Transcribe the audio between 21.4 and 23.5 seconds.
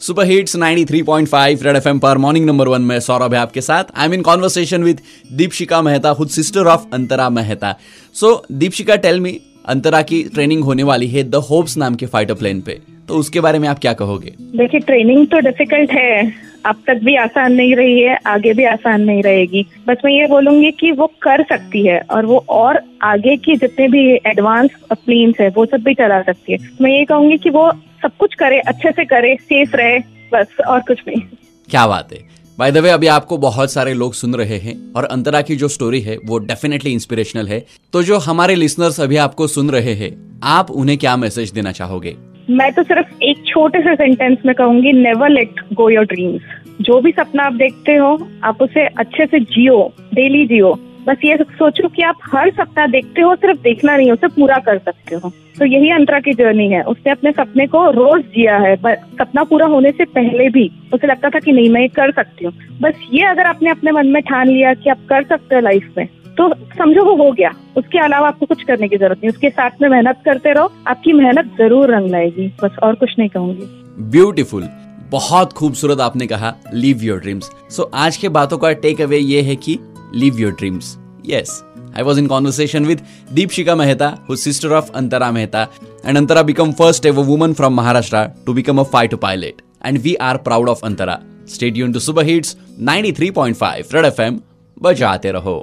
सकती है और वो और आगे